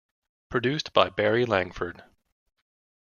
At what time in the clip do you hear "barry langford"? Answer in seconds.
1.11-2.03